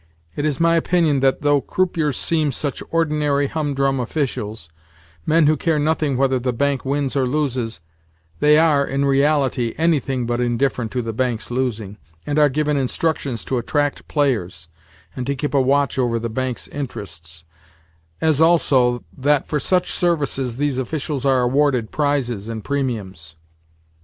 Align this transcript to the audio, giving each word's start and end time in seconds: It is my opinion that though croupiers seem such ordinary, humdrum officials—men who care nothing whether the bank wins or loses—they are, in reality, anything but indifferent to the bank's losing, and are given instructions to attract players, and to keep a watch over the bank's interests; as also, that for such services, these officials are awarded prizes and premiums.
It 0.35 0.45
is 0.45 0.59
my 0.59 0.77
opinion 0.77 1.19
that 1.19 1.43
though 1.43 1.61
croupiers 1.61 2.17
seem 2.17 2.51
such 2.51 2.81
ordinary, 2.89 3.45
humdrum 3.45 3.99
officials—men 3.99 5.45
who 5.45 5.55
care 5.55 5.77
nothing 5.77 6.17
whether 6.17 6.39
the 6.39 6.51
bank 6.51 6.83
wins 6.83 7.15
or 7.15 7.27
loses—they 7.27 8.57
are, 8.57 8.83
in 8.83 9.05
reality, 9.05 9.75
anything 9.77 10.25
but 10.25 10.41
indifferent 10.41 10.89
to 10.93 11.03
the 11.03 11.13
bank's 11.13 11.51
losing, 11.51 11.97
and 12.25 12.39
are 12.39 12.49
given 12.49 12.77
instructions 12.77 13.45
to 13.45 13.59
attract 13.59 14.07
players, 14.07 14.69
and 15.15 15.27
to 15.27 15.35
keep 15.35 15.53
a 15.53 15.61
watch 15.61 15.99
over 15.99 16.17
the 16.17 16.29
bank's 16.29 16.67
interests; 16.69 17.43
as 18.21 18.41
also, 18.41 19.03
that 19.15 19.47
for 19.47 19.59
such 19.59 19.93
services, 19.93 20.57
these 20.57 20.79
officials 20.79 21.25
are 21.25 21.41
awarded 21.41 21.91
prizes 21.91 22.47
and 22.47 22.63
premiums. 22.63 23.35